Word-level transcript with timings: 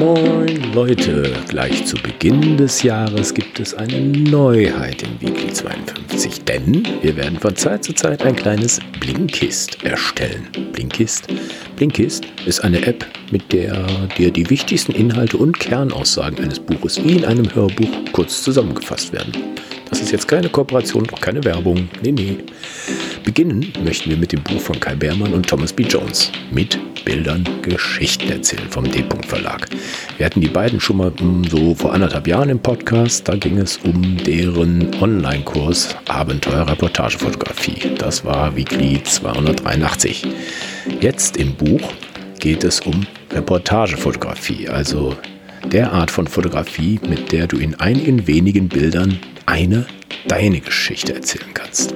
Moin 0.00 0.72
Leute, 0.72 1.30
gleich 1.50 1.84
zu 1.84 1.94
Beginn 1.96 2.56
des 2.56 2.82
Jahres 2.82 3.34
gibt 3.34 3.60
es 3.60 3.74
eine 3.74 4.00
Neuheit 4.00 5.02
im 5.02 5.20
Weekly 5.20 5.52
52, 5.52 6.42
denn 6.44 6.88
wir 7.02 7.14
werden 7.16 7.38
von 7.38 7.54
Zeit 7.54 7.84
zu 7.84 7.92
Zeit 7.92 8.22
ein 8.22 8.34
kleines 8.34 8.80
Blinkist 8.98 9.84
erstellen. 9.84 10.48
Blinkist? 10.72 11.26
Blinkist 11.76 12.24
ist 12.46 12.64
eine 12.64 12.80
App, 12.86 13.04
mit 13.30 13.52
der 13.52 13.86
dir 14.16 14.30
die 14.30 14.48
wichtigsten 14.48 14.92
Inhalte 14.92 15.36
und 15.36 15.60
Kernaussagen 15.60 16.42
eines 16.42 16.60
Buches 16.60 17.04
wie 17.04 17.18
in 17.18 17.26
einem 17.26 17.54
Hörbuch 17.54 17.90
kurz 18.12 18.42
zusammengefasst 18.42 19.12
werden. 19.12 19.34
Das 19.90 20.00
ist 20.00 20.12
jetzt 20.12 20.26
keine 20.26 20.48
Kooperation, 20.48 21.06
keine 21.20 21.44
Werbung. 21.44 21.90
Nee, 22.02 22.12
nee. 22.12 22.38
Beginnen 23.24 23.72
möchten 23.84 24.10
wir 24.10 24.16
mit 24.16 24.32
dem 24.32 24.42
Buch 24.42 24.60
von 24.60 24.80
Kai 24.80 24.94
Beermann 24.94 25.34
und 25.34 25.48
Thomas 25.48 25.72
B. 25.72 25.82
Jones. 25.82 26.32
Mit 26.50 26.78
Bildern 27.04 27.44
Geschichten 27.62 28.30
erzählen 28.30 28.68
vom 28.68 28.90
D-Punkt 28.90 29.26
Verlag. 29.26 29.68
Wir 30.16 30.26
hatten 30.26 30.40
die 30.40 30.48
beiden 30.48 30.80
schon 30.80 30.96
mal 30.96 31.12
hm, 31.18 31.44
so 31.44 31.74
vor 31.74 31.92
anderthalb 31.92 32.26
Jahren 32.26 32.48
im 32.48 32.58
Podcast. 32.58 33.28
Da 33.28 33.36
ging 33.36 33.58
es 33.58 33.76
um 33.78 34.16
deren 34.18 34.94
Online-Kurs 35.00 35.96
Abenteuer 36.08 36.68
Reportagefotografie. 36.68 37.94
Das 37.98 38.24
war 38.24 38.56
Weekly 38.56 39.02
283. 39.02 40.26
Jetzt 41.00 41.36
im 41.36 41.54
Buch 41.54 41.92
geht 42.38 42.64
es 42.64 42.80
um 42.80 43.06
Reportagefotografie, 43.32 44.68
also 44.68 45.14
der 45.70 45.92
Art 45.92 46.10
von 46.10 46.26
Fotografie, 46.26 46.98
mit 47.08 47.32
der 47.32 47.46
du 47.46 47.58
in 47.58 47.74
einigen 47.76 48.26
wenigen 48.26 48.68
Bildern 48.68 49.18
eine 49.46 49.86
deine 50.26 50.60
Geschichte 50.60 51.14
erzählen 51.14 51.52
kannst. 51.54 51.94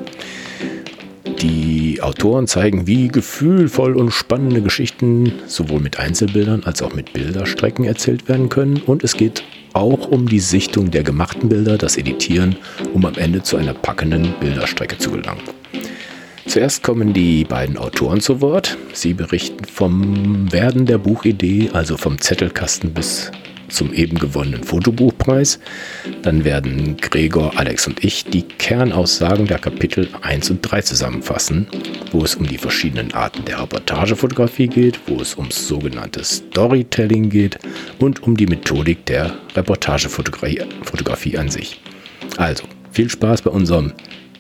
Die 1.27 2.01
Autoren 2.03 2.47
zeigen, 2.47 2.87
wie 2.87 3.09
gefühlvoll 3.09 3.97
und 3.97 4.11
spannende 4.11 4.61
Geschichten 4.61 5.33
sowohl 5.47 5.81
mit 5.81 5.99
Einzelbildern 5.99 6.65
als 6.65 6.83
auch 6.83 6.95
mit 6.95 7.13
Bilderstrecken 7.13 7.85
erzählt 7.85 8.29
werden 8.29 8.49
können. 8.49 8.77
Und 8.79 9.05
es 9.05 9.17
geht 9.17 9.43
auch 9.73 10.09
um 10.09 10.29
die 10.29 10.41
Sichtung 10.41 10.91
der 10.91 11.03
gemachten 11.03 11.49
Bilder, 11.49 11.79
das 11.79 11.97
Editieren, 11.97 12.57
um 12.93 13.05
am 13.07 13.15
Ende 13.15 13.43
zu 13.43 13.57
einer 13.57 13.75
packenden 13.75 14.35
Bilderstrecke 14.39 14.99
zu 14.99 15.11
gelangen. 15.11 15.43
Zuerst 16.47 16.83
kommen 16.83 17.15
die 17.15 17.45
beiden 17.45 17.79
Autoren 17.79 18.21
zu 18.21 18.41
Wort. 18.41 18.77
Sie 18.93 19.15
berichten 19.15 19.65
vom 19.65 20.53
Werden 20.53 20.85
der 20.85 20.99
Buchidee, 20.99 21.71
also 21.73 21.97
vom 21.97 22.21
Zettelkasten 22.21 22.93
bis 22.93 23.33
zum 23.75 23.93
eben 23.93 24.19
gewonnenen 24.19 24.65
Fotobuchpreis. 24.65 25.59
Dann 26.23 26.45
werden 26.45 26.97
Gregor, 27.01 27.53
Alex 27.57 27.87
und 27.87 28.03
ich 28.05 28.25
die 28.25 28.43
Kernaussagen 28.43 29.47
der 29.47 29.59
Kapitel 29.59 30.09
1 30.23 30.51
und 30.51 30.63
3 30.63 30.83
zusammenfassen, 30.83 31.67
wo 32.13 32.25
es 32.25 32.35
um 32.35 32.47
die 32.47 32.59
verschiedenen 32.59 33.13
Arten 33.13 33.45
der 33.45 33.61
Reportagefotografie 33.61 34.69
geht, 34.69 35.01
wo 35.07 35.21
es 35.21 35.37
ums 35.37 35.69
sogenannte 35.69 36.25
Storytelling 36.25 37.31
geht 37.31 37.59
und 37.99 38.23
um 38.23 38.37
die 38.37 38.47
Methodik 38.47 39.05
der 39.07 39.35
Reportagefotografie 39.55 41.39
an 41.39 41.49
sich. 41.49 41.81
Also, 42.37 42.65
viel 42.91 43.11
Spaß 43.11 43.43
bei 43.43 43.51
unserem 43.51 43.93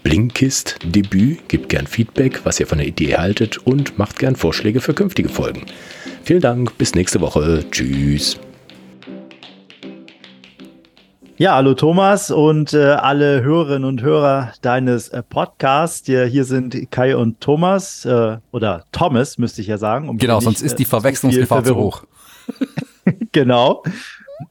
Blinkist-Debüt, 0.04 1.48
gebt 1.48 1.70
gern 1.70 1.86
Feedback, 1.86 2.40
was 2.44 2.60
ihr 2.60 2.66
von 2.66 2.78
der 2.78 2.86
Idee 2.86 3.16
haltet 3.16 3.58
und 3.58 3.98
macht 3.98 4.18
gern 4.18 4.36
Vorschläge 4.36 4.80
für 4.80 4.92
künftige 4.92 5.30
Folgen. 5.30 5.62
Vielen 6.22 6.42
Dank, 6.42 6.76
bis 6.78 6.94
nächste 6.94 7.20
Woche. 7.20 7.64
Tschüss. 7.70 8.38
Ja, 11.36 11.56
hallo 11.56 11.74
Thomas 11.74 12.30
und 12.30 12.74
äh, 12.74 12.92
alle 12.92 13.42
Hörerinnen 13.42 13.84
und 13.84 14.02
Hörer 14.02 14.52
deines 14.62 15.08
äh, 15.08 15.20
Podcasts. 15.20 16.06
Hier, 16.06 16.26
hier 16.26 16.44
sind 16.44 16.92
Kai 16.92 17.16
und 17.16 17.40
Thomas 17.40 18.04
äh, 18.04 18.36
oder 18.52 18.84
Thomas, 18.92 19.36
müsste 19.36 19.60
ich 19.60 19.66
ja 19.66 19.76
sagen. 19.76 20.08
Um 20.08 20.18
genau, 20.18 20.38
sonst 20.38 20.62
ist 20.62 20.78
die 20.78 20.84
äh, 20.84 20.86
Verwechslungsgefahr 20.86 21.64
zu 21.64 21.74
hoch. 21.74 22.04
genau. 23.32 23.82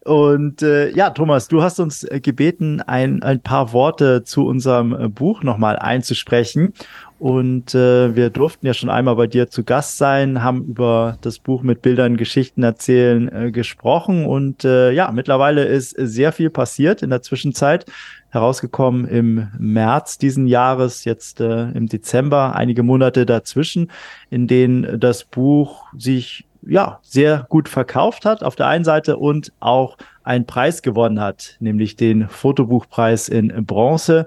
Und 0.03 0.62
äh, 0.62 0.89
ja, 0.92 1.09
Thomas, 1.09 1.48
du 1.48 1.62
hast 1.62 1.80
uns 1.80 2.03
äh, 2.03 2.20
gebeten, 2.22 2.81
ein, 2.81 3.22
ein 3.22 3.42
paar 3.42 3.73
Worte 3.73 4.23
zu 4.23 4.45
unserem 4.45 5.14
Buch 5.14 5.44
nochmal 5.44 5.78
einzusprechen. 5.78 6.73
Und 7.20 7.73
äh, 7.73 8.16
wir 8.16 8.30
durften 8.30 8.66
ja 8.66 8.73
schon 8.73 8.89
einmal 8.89 9.16
bei 9.16 9.27
dir 9.27 9.49
zu 9.49 9.64
Gast 9.64 9.98
sein, 9.98 10.44
haben 10.44 10.66
über 10.66 11.17
das 11.21 11.39
Buch 11.39 11.64
mit 11.64 11.82
Bildern, 11.82 12.17
Geschichten 12.17 12.64
erzählen 12.64 13.32
äh, 13.32 13.52
gesprochen. 13.52 14.26
Und 14.26 14.66
äh, 14.66 14.92
ja, 14.92 15.11
mittlerweile 15.11 15.64
ist 15.64 15.92
sehr 15.98 16.33
viel 16.33 16.50
passiert 16.50 17.02
in 17.02 17.10
der 17.10 17.21
Zwischenzeit. 17.21 17.86
Herausgekommen 18.30 19.08
im 19.08 19.48
März 19.58 20.17
diesen 20.17 20.48
Jahres, 20.48 21.05
jetzt 21.05 21.39
äh, 21.39 21.70
im 21.71 21.88
Dezember, 21.88 22.55
einige 22.55 22.83
Monate 22.83 23.26
dazwischen, 23.26 23.92
in 24.30 24.48
denen 24.48 25.00
das 25.00 25.23
Buch 25.23 25.86
sich 25.98 26.45
ja 26.68 27.00
sehr 27.02 27.46
gut 27.50 27.70
verkauft 27.70 28.26
hat 28.26 28.44
auf 28.44 28.56
der 28.56 28.68
einen 28.68 28.84
Seite 28.84 29.18
und 29.18 29.52
auch 29.60 29.98
einen 30.24 30.46
Preis 30.46 30.82
gewonnen 30.82 31.20
hat, 31.20 31.58
nämlich 31.60 31.96
den 31.96 32.28
Fotobuchpreis 32.30 33.30
in 33.30 33.66
Bronze. 33.66 34.26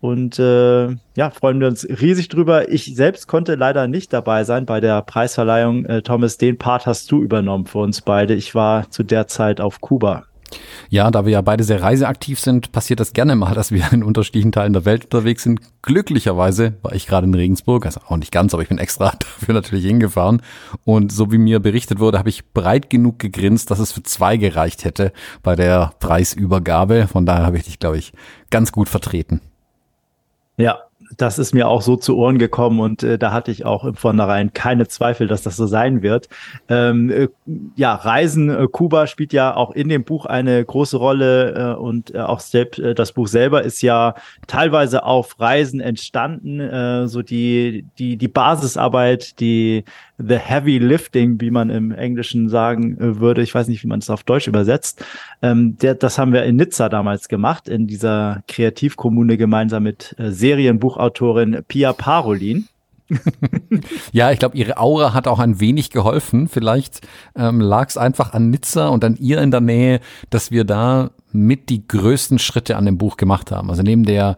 Und 0.00 0.38
äh, 0.38 0.88
ja, 1.14 1.30
freuen 1.30 1.60
wir 1.60 1.68
uns 1.68 1.86
riesig 1.86 2.28
drüber. 2.28 2.70
Ich 2.70 2.94
selbst 2.94 3.26
konnte 3.28 3.54
leider 3.54 3.86
nicht 3.86 4.12
dabei 4.12 4.44
sein 4.44 4.64
bei 4.64 4.80
der 4.80 5.02
Preisverleihung. 5.02 5.84
Äh, 5.84 6.02
Thomas, 6.02 6.38
den 6.38 6.56
Part 6.56 6.86
hast 6.86 7.10
du 7.12 7.22
übernommen 7.22 7.66
für 7.66 7.78
uns 7.78 8.00
beide. 8.00 8.34
Ich 8.34 8.54
war 8.54 8.90
zu 8.90 9.02
der 9.02 9.26
Zeit 9.26 9.60
auf 9.60 9.80
Kuba. 9.82 10.24
Ja, 10.88 11.10
da 11.10 11.24
wir 11.24 11.32
ja 11.32 11.40
beide 11.40 11.64
sehr 11.64 11.82
reiseaktiv 11.82 12.40
sind, 12.40 12.72
passiert 12.72 13.00
das 13.00 13.12
gerne 13.12 13.36
mal, 13.36 13.54
dass 13.60 13.72
wir 13.72 13.92
in 13.92 14.02
unterschiedlichen 14.02 14.52
Teilen 14.52 14.72
der 14.72 14.84
Welt 14.84 15.04
unterwegs 15.04 15.42
sind. 15.42 15.60
Glücklicherweise 15.82 16.74
war 16.82 16.94
ich 16.94 17.06
gerade 17.06 17.26
in 17.26 17.34
Regensburg, 17.34 17.86
also 17.86 18.00
auch 18.06 18.16
nicht 18.16 18.32
ganz, 18.32 18.52
aber 18.54 18.62
ich 18.62 18.68
bin 18.68 18.78
extra 18.78 19.12
dafür 19.18 19.54
natürlich 19.54 19.84
hingefahren. 19.84 20.42
Und 20.84 21.12
so 21.12 21.32
wie 21.32 21.38
mir 21.38 21.60
berichtet 21.60 21.98
wurde, 21.98 22.18
habe 22.18 22.28
ich 22.28 22.52
breit 22.52 22.90
genug 22.90 23.18
gegrinst, 23.18 23.70
dass 23.70 23.78
es 23.78 23.92
für 23.92 24.02
zwei 24.02 24.36
gereicht 24.36 24.84
hätte 24.84 25.12
bei 25.42 25.56
der 25.56 25.92
Preisübergabe. 26.00 27.08
Von 27.08 27.26
daher 27.26 27.46
habe 27.46 27.56
ich 27.56 27.64
dich, 27.64 27.78
glaube 27.78 27.98
ich, 27.98 28.12
ganz 28.50 28.72
gut 28.72 28.88
vertreten. 28.88 29.40
Ja, 30.56 30.80
das 31.16 31.38
ist 31.38 31.54
mir 31.54 31.68
auch 31.68 31.82
so 31.82 31.96
zu 31.96 32.16
Ohren 32.16 32.38
gekommen 32.38 32.80
und 32.80 33.02
äh, 33.02 33.18
da 33.18 33.32
hatte 33.32 33.50
ich 33.50 33.64
auch 33.64 33.84
im 33.84 33.94
Vornherein 33.94 34.52
keine 34.52 34.86
Zweifel, 34.86 35.26
dass 35.26 35.42
das 35.42 35.56
so 35.56 35.66
sein 35.66 36.02
wird. 36.02 36.28
Ähm, 36.68 37.10
äh, 37.10 37.28
ja, 37.76 37.94
Reisen, 37.94 38.50
äh, 38.50 38.66
Kuba 38.70 39.06
spielt 39.06 39.32
ja 39.32 39.54
auch 39.54 39.72
in 39.72 39.88
dem 39.88 40.04
Buch 40.04 40.26
eine 40.26 40.64
große 40.64 40.96
Rolle 40.96 41.74
äh, 41.74 41.78
und 41.78 42.14
äh, 42.14 42.18
auch 42.20 42.40
selbst 42.40 42.78
äh, 42.78 42.94
das 42.94 43.12
Buch 43.12 43.28
selber 43.28 43.62
ist 43.62 43.82
ja 43.82 44.14
teilweise 44.46 45.04
auf 45.04 45.38
Reisen 45.40 45.80
entstanden. 45.80 47.08
So 47.08 47.22
die 47.22 47.86
die 47.98 48.16
die 48.16 48.28
Basisarbeit, 48.28 49.40
die 49.40 49.84
the 50.20 50.36
heavy 50.36 50.78
lifting, 50.78 51.40
wie 51.40 51.50
man 51.50 51.70
im 51.70 51.92
Englischen 51.92 52.48
sagen 52.48 52.98
äh, 52.98 53.20
würde. 53.20 53.42
Ich 53.42 53.54
weiß 53.54 53.68
nicht, 53.68 53.82
wie 53.82 53.88
man 53.88 54.00
es 54.00 54.10
auf 54.10 54.22
Deutsch 54.24 54.46
übersetzt. 54.46 55.04
Ähm, 55.42 55.76
der, 55.78 55.94
das 55.94 56.18
haben 56.18 56.32
wir 56.32 56.44
in 56.44 56.56
Nizza 56.56 56.88
damals 56.88 57.28
gemacht, 57.28 57.68
in 57.68 57.86
dieser 57.86 58.42
Kreativkommune 58.48 59.36
gemeinsam 59.36 59.82
mit 59.84 60.14
äh, 60.18 60.30
Serienbuchautorin 60.30 61.62
Pia 61.66 61.92
Parolin. 61.92 62.68
ja, 64.12 64.30
ich 64.30 64.38
glaube, 64.38 64.56
ihre 64.56 64.76
Aura 64.76 65.14
hat 65.14 65.26
auch 65.26 65.40
ein 65.40 65.58
wenig 65.58 65.90
geholfen. 65.90 66.48
Vielleicht 66.48 67.00
ähm, 67.34 67.60
lag 67.60 67.88
es 67.88 67.96
einfach 67.96 68.32
an 68.34 68.50
Nizza 68.50 68.88
und 68.88 69.04
an 69.04 69.16
ihr 69.16 69.40
in 69.40 69.50
der 69.50 69.60
Nähe, 69.60 70.00
dass 70.30 70.50
wir 70.50 70.64
da 70.64 71.10
mit 71.32 71.68
die 71.70 71.86
größten 71.86 72.38
Schritte 72.38 72.76
an 72.76 72.84
dem 72.84 72.98
Buch 72.98 73.16
gemacht 73.16 73.50
haben. 73.50 73.70
Also 73.70 73.82
neben 73.82 74.04
der 74.04 74.36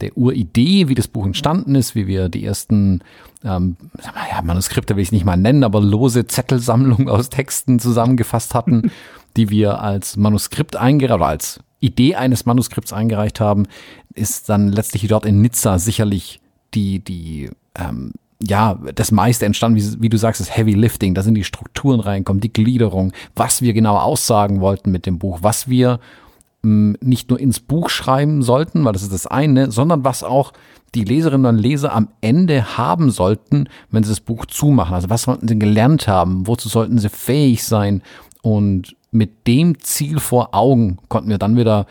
der 0.00 0.16
Uridee, 0.16 0.88
wie 0.88 0.94
das 0.94 1.08
Buch 1.08 1.26
entstanden 1.26 1.74
ist, 1.74 1.94
wie 1.94 2.06
wir 2.06 2.28
die 2.28 2.44
ersten 2.44 3.02
ähm, 3.44 3.76
ja, 4.02 4.42
Manuskripte 4.42 4.96
will 4.96 5.02
ich 5.02 5.12
nicht 5.12 5.24
mal 5.24 5.36
nennen, 5.36 5.64
aber 5.64 5.80
lose 5.80 6.26
Zettelsammlung 6.26 7.08
aus 7.08 7.30
Texten 7.30 7.78
zusammengefasst 7.78 8.54
hatten, 8.54 8.90
die 9.36 9.50
wir 9.50 9.80
als 9.80 10.16
Manuskript 10.16 10.76
eingereicht 10.76 11.20
oder 11.20 11.26
als 11.26 11.60
Idee 11.80 12.14
eines 12.14 12.44
Manuskripts 12.44 12.92
eingereicht 12.92 13.40
haben, 13.40 13.66
ist 14.14 14.48
dann 14.48 14.68
letztlich 14.68 15.06
dort 15.08 15.24
in 15.24 15.40
Nizza 15.40 15.78
sicherlich 15.78 16.40
die, 16.74 16.98
die, 16.98 17.50
ähm, 17.74 18.12
ja, 18.42 18.78
das 18.94 19.12
meiste 19.12 19.46
entstanden, 19.46 19.78
wie, 19.78 20.02
wie, 20.02 20.08
du 20.08 20.16
sagst, 20.16 20.40
das 20.40 20.54
Heavy 20.54 20.72
Lifting, 20.72 21.14
da 21.14 21.22
sind 21.22 21.34
die 21.34 21.44
Strukturen 21.44 22.00
reinkommen, 22.00 22.40
die 22.40 22.52
Gliederung, 22.52 23.12
was 23.34 23.62
wir 23.62 23.72
genau 23.72 23.96
aussagen 23.96 24.60
wollten 24.60 24.90
mit 24.90 25.06
dem 25.06 25.18
Buch, 25.18 25.38
was 25.42 25.68
wir 25.68 26.00
nicht 26.62 27.30
nur 27.30 27.40
ins 27.40 27.60
Buch 27.60 27.88
schreiben 27.88 28.42
sollten, 28.42 28.84
weil 28.84 28.92
das 28.92 29.02
ist 29.02 29.12
das 29.12 29.26
eine, 29.26 29.70
sondern 29.70 30.04
was 30.04 30.22
auch 30.22 30.52
die 30.94 31.04
Leserinnen 31.04 31.46
und 31.46 31.58
Leser 31.58 31.94
am 31.94 32.08
Ende 32.20 32.76
haben 32.76 33.10
sollten, 33.10 33.68
wenn 33.90 34.02
sie 34.02 34.10
das 34.10 34.20
Buch 34.20 34.46
zumachen. 34.46 34.94
Also 34.94 35.08
was 35.08 35.22
sollten 35.22 35.48
sie 35.48 35.58
gelernt 35.58 36.08
haben? 36.08 36.46
Wozu 36.46 36.68
sollten 36.68 36.98
sie 36.98 37.08
fähig 37.08 37.64
sein? 37.64 38.02
Und 38.42 38.96
mit 39.10 39.46
dem 39.46 39.78
Ziel 39.80 40.18
vor 40.18 40.54
Augen 40.54 40.98
konnten 41.08 41.30
wir 41.30 41.38
dann 41.38 41.56
wieder 41.56 41.86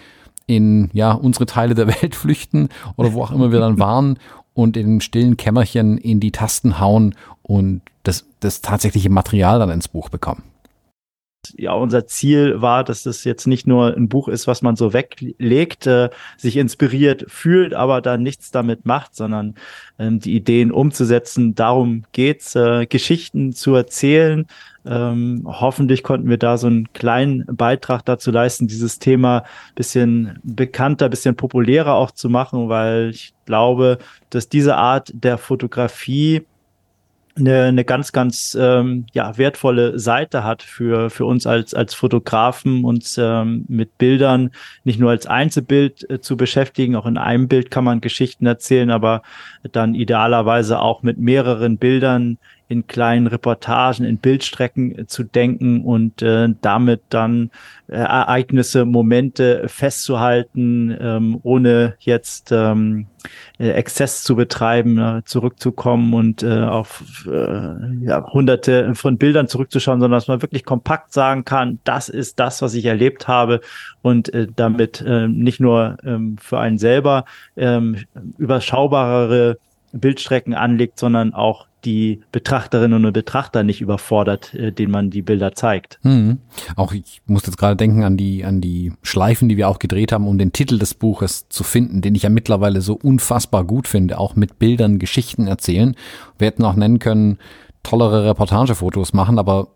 in 0.48 0.90
ja 0.94 1.12
unsere 1.12 1.46
Teile 1.46 1.76
der 1.76 1.88
Welt 1.88 2.16
flüchten 2.16 2.70
oder 2.96 3.14
wo 3.14 3.24
auch 3.24 3.32
immer 3.32 3.52
wir 3.52 3.60
dann 3.60 3.80
waren 3.80 4.18
und 4.54 4.76
in 4.76 4.86
dem 4.86 5.02
stillen 5.02 5.38
Kämmerchen 5.38 5.98
in 5.98 6.20
die 6.20 6.32
Tasten 6.32 6.80
hauen 6.80 7.16
und 7.44 7.82
das, 8.04 8.26
das 8.40 8.62
tatsächliche 8.62 9.10
Material 9.10 9.60
dann 9.60 9.70
ins 9.70 9.88
Buch 9.88 10.10
bekommen. 10.10 10.44
Ja, 11.58 11.74
unser 11.74 12.08
Ziel 12.08 12.62
war, 12.62 12.84
dass 12.84 13.04
das 13.04 13.24
jetzt 13.24 13.48
nicht 13.48 13.68
nur 13.68 13.96
ein 13.96 14.10
Buch 14.10 14.28
ist, 14.28 14.48
was 14.48 14.62
man 14.62 14.76
so 14.76 14.94
weglegt, 14.94 15.88
äh, 15.88 16.10
sich 16.38 16.58
inspiriert 16.58 17.26
fühlt, 17.28 17.74
aber 17.74 18.02
dann 18.02 18.24
nichts 18.24 18.52
damit 18.52 18.86
macht, 18.86 19.16
sondern 19.16 19.56
ähm, 19.98 20.20
die 20.20 20.36
Ideen 20.36 20.72
umzusetzen. 20.72 21.56
Darum 21.56 22.04
geht's, 22.12 22.56
äh, 22.56 22.86
Geschichten 22.86 23.54
zu 23.54 23.76
erzählen. 23.76 24.48
Ähm, 24.86 25.44
hoffentlich 25.46 26.04
konnten 26.04 26.30
wir 26.30 26.38
da 26.38 26.58
so 26.58 26.68
einen 26.68 26.92
kleinen 26.94 27.46
Beitrag 27.46 28.06
dazu 28.06 28.32
leisten, 28.32 28.68
dieses 28.68 28.98
Thema 29.00 29.44
bisschen 29.76 30.40
bekannter, 30.44 31.10
bisschen 31.10 31.36
populärer 31.36 31.96
auch 31.96 32.12
zu 32.12 32.30
machen, 32.30 32.70
weil 32.70 33.10
ich 33.10 33.34
glaube, 33.46 33.98
dass 34.30 34.50
diese 34.50 34.78
Art 34.78 35.12
der 35.14 35.38
Fotografie 35.38 36.46
eine, 37.40 37.64
eine 37.64 37.86
ganz, 37.86 38.12
ganz 38.12 38.58
ähm, 38.60 39.06
ja, 39.14 39.38
wertvolle 39.38 39.98
Seite 40.00 40.44
hat 40.44 40.62
für, 40.64 41.10
für 41.10 41.26
uns 41.26 41.48
als, 41.48 41.74
als 41.74 41.94
Fotografen, 41.94 42.84
uns 42.84 43.18
ähm, 43.18 43.66
mit 43.68 43.98
Bildern 43.98 44.52
nicht 44.84 45.00
nur 45.00 45.10
als 45.10 45.26
Einzelbild 45.26 46.10
äh, 46.10 46.20
zu 46.22 46.38
beschäftigen, 46.38 46.96
auch 46.96 47.06
in 47.06 47.18
einem 47.18 47.48
Bild 47.48 47.72
kann 47.72 47.84
man 47.84 48.02
Geschichten 48.02 48.46
erzählen, 48.46 48.92
aber 48.92 49.22
dann 49.72 49.96
idealerweise 49.96 50.80
auch 50.80 51.02
mit 51.04 51.18
mehreren 51.18 51.78
Bildern 51.78 52.38
in 52.70 52.86
kleinen 52.86 53.26
Reportagen, 53.26 54.06
in 54.06 54.20
Bildstrecken 54.20 55.00
äh, 55.00 55.08
zu 55.08 55.24
denken 55.24 55.84
und 55.84 56.22
äh, 56.22 56.50
damit 56.62 57.02
dann 57.10 57.50
äh, 57.88 57.96
Ereignisse, 57.96 58.86
Momente 58.86 59.64
festzuhalten, 59.68 60.96
ähm, 61.02 61.40
ohne 61.42 61.96
jetzt 62.00 62.52
ähm, 62.52 63.08
äh, 63.58 63.72
Exzess 63.72 64.24
zu 64.24 64.36
betreiben, 64.36 65.00
äh, 65.00 65.24
zurückzukommen 65.26 66.14
und 66.14 66.44
äh, 66.44 66.62
auf 66.62 67.26
äh, 67.28 68.06
ja, 68.06 68.24
hunderte 68.32 68.94
von 68.94 69.18
Bildern 69.18 69.48
zurückzuschauen, 69.48 70.00
sondern 70.00 70.18
dass 70.18 70.28
man 70.28 70.44
wirklich 70.44 70.64
kompakt 70.64 71.12
sagen 71.12 71.46
kann, 71.46 71.80
das 71.86 72.08
ist 72.08 72.40
das, 72.40 72.62
was 72.62 72.76
ich 72.76 72.86
erlebt 72.86 73.28
habe 73.28 73.62
und 74.04 74.32
äh, 74.32 74.46
damit 74.56 75.02
äh, 75.02 75.28
nicht 75.28 75.60
nur 75.60 75.98
ähm, 76.04 76.38
für 76.40 76.60
einen 76.60 76.78
selber 76.78 77.26
ähm, 77.58 77.98
überschaubarere 78.38 79.58
Bildstrecken 79.92 80.54
anlegt, 80.54 81.00
sondern 81.00 81.34
auch 81.34 81.69
die 81.86 82.22
Betrachterinnen 82.32 83.06
und 83.06 83.14
Betrachter 83.14 83.64
nicht 83.64 83.82
überfordert, 83.82 84.54
äh, 84.54 84.72
denen 84.72 84.92
man 84.92 85.10
die 85.10 85.22
Bilder 85.22 85.54
zeigt. 85.54 86.00
Mhm. 86.04 86.40
Auch 86.76 86.94
ich 86.94 87.22
muss 87.26 87.46
jetzt 87.46 87.58
gerade 87.58 87.76
denken 87.76 88.04
an 88.04 88.18
die, 88.18 88.44
an 88.46 88.62
die 88.62 88.94
Schleifen, 89.02 89.50
die 89.50 89.58
wir 89.58 89.70
auch 89.70 89.80
gedreht 89.80 90.12
haben, 90.12 90.28
um 90.28 90.38
den 90.38 90.54
Titel 90.54 90.78
des 90.78 90.94
Buches 90.94 91.48
zu 91.50 91.64
finden, 91.64 92.02
den 92.02 92.16
ich 92.16 92.24
ja 92.24 92.30
mittlerweile 92.30 92.82
so 92.82 92.94
unfassbar 92.94 93.64
gut 93.64 93.88
finde, 93.88 94.18
auch 94.18 94.36
mit 94.36 94.60
Bildern 94.60 95.00
Geschichten 95.00 95.48
erzählen. 95.48 95.96
Wir 96.38 96.48
hätten 96.48 96.66
auch 96.66 96.76
nennen 96.76 97.00
können, 97.00 97.38
tollere 97.84 98.26
Reportagefotos 98.26 99.14
machen, 99.14 99.40
aber 99.40 99.70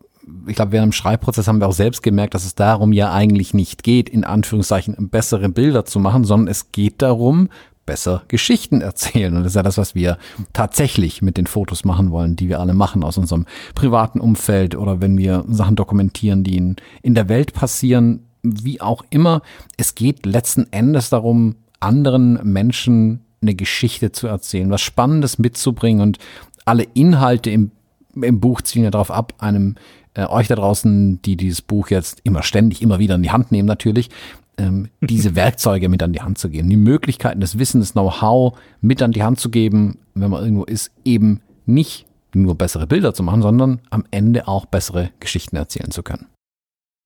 ich 0.48 0.56
glaube, 0.56 0.72
während 0.72 0.92
dem 0.92 0.94
Schreibprozess 0.94 1.48
haben 1.48 1.60
wir 1.60 1.68
auch 1.68 1.74
selbst 1.74 2.02
gemerkt, 2.02 2.34
dass 2.34 2.46
es 2.46 2.56
darum 2.56 2.94
ja 2.94 3.12
eigentlich 3.12 3.54
nicht 3.54 3.84
geht, 3.84 4.10
in 4.10 4.24
Anführungszeichen 4.24 5.10
bessere 5.10 5.50
Bilder 5.50 5.86
zu 5.86 6.00
machen, 6.00 6.24
sondern 6.24 6.48
es 6.48 6.72
geht 6.72 7.02
darum, 7.02 7.50
besser 7.85 8.24
Geschichten 8.27 8.81
erzählen. 8.81 9.35
Und 9.35 9.44
das 9.44 9.51
ist 9.51 9.56
ja 9.56 9.63
das, 9.63 9.77
was 9.77 9.95
wir 9.95 10.18
tatsächlich 10.53 11.21
mit 11.21 11.38
den 11.38 11.47
Fotos 11.47 11.85
machen 11.85 12.12
wollen, 12.12 12.35
die 12.35 12.50
wir 12.50 12.59
alle 12.59 12.74
machen 12.74 13.03
aus 13.03 13.18
unserem 13.18 13.45
privaten 13.75 14.19
Umfeld 14.19 14.75
oder 14.75 15.01
wenn 15.01 15.18
wir 15.18 15.44
Sachen 15.47 15.75
dokumentieren, 15.75 16.44
die 16.44 16.57
in, 16.57 16.75
in 17.01 17.15
der 17.15 17.30
Welt 17.30 17.53
passieren, 17.53 18.25
wie 18.41 18.81
auch 18.81 19.03
immer. 19.09 19.41
Es 19.77 19.95
geht 19.95 20.25
letzten 20.25 20.68
Endes 20.71 21.09
darum, 21.09 21.56
anderen 21.80 22.39
Menschen 22.44 23.21
eine 23.41 23.56
Geschichte 23.56 24.12
zu 24.12 24.27
erzählen, 24.27 24.69
was 24.69 24.81
Spannendes 24.81 25.38
mitzubringen 25.38 26.01
und 26.01 26.18
alle 26.65 26.83
Inhalte 26.94 27.50
im, 27.50 27.71
im 28.15 28.39
Buch 28.39 28.62
ziehen 28.62 28.83
ja 28.83 28.91
darauf 28.91 29.12
ab, 29.12 29.33
einem 29.39 29.75
äh, 30.13 30.25
euch 30.25 30.47
da 30.47 30.56
draußen, 30.56 31.21
die 31.21 31.35
dieses 31.35 31.62
Buch 31.62 31.89
jetzt 31.89 32.21
immer 32.24 32.44
ständig, 32.44 32.81
immer 32.81 33.00
wieder 33.00 33.15
in 33.15 33.24
die 33.24 33.31
Hand 33.31 33.51
nehmen 33.51 33.68
natürlich, 33.68 34.09
ähm, 34.58 34.90
diese 35.02 35.36
Werkzeuge 35.36 35.90
mit 35.90 36.04
an 36.04 36.14
die 36.14 36.22
Hand 36.22 36.38
zu 36.38 36.50
geben, 36.50 36.70
die 36.70 36.78
Möglichkeiten, 36.78 37.42
das 37.42 37.58
Wissen, 37.58 37.82
das 37.82 37.94
Know-how 37.94 38.58
mit 38.82 39.02
an 39.02 39.12
die 39.12 39.24
Hand 39.24 39.40
zu 39.40 39.50
geben, 39.50 40.00
wenn 40.14 40.32
man 40.32 40.44
irgendwo 40.44 40.64
ist, 40.64 40.92
eben 41.06 41.42
nicht 41.66 42.06
nur 42.34 42.56
bessere 42.56 42.88
Bilder 42.88 43.14
zu 43.14 43.24
machen, 43.24 43.42
sondern 43.42 43.80
am 43.90 44.06
Ende 44.12 44.48
auch 44.48 44.66
bessere 44.66 45.12
Geschichten 45.20 45.56
erzählen 45.56 45.92
zu 45.92 46.04
können. 46.04 46.28